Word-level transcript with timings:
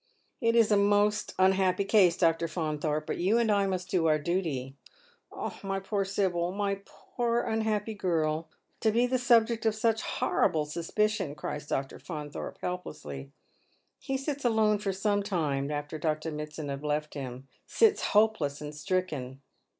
"It 0.41 0.55
is 0.55 0.71
a 0.71 0.77
most 0.77 1.35
unhappy 1.37 1.83
case, 1.85 2.17
Dr. 2.17 2.47
Faunthorpe, 2.47 3.05
but 3.05 3.19
you 3.19 3.37
and 3.37 3.51
I 3.51 3.67
must 3.67 3.87
do 3.91 4.07
our 4.07 4.17
duty."" 4.17 4.75
My 5.61 5.79
poor 5.79 6.05
Sibyl— 6.05 6.51
my 6.53 6.81
poor 6.85 7.43
unhnppy 7.43 7.95
girl— 7.99 8.49
to 8.81 8.91
be 8.91 9.05
the 9.05 9.19
subject 9.19 9.63
of 9.63 9.75
such 9.75 10.01
a 10.01 10.05
horrible 10.05 10.65
suspicion!" 10.65 11.35
cries 11.35 11.67
Dr. 11.67 11.99
Faunthorpe, 11.99 12.57
helplessly. 12.61 13.31
He 13.99 14.17
sits 14.17 14.43
alone 14.43 14.79
for 14.79 14.91
some 14.91 15.21
time 15.21 15.69
after 15.69 15.99
Dr. 15.99 16.31
Mitsand 16.31 16.69
has 16.71 16.81
left 16.81 17.13
him, 17.13 17.47
sits 17.67 18.01
hopeless 18.05 18.59
and 18.59 18.73
stricken. 18.73 19.39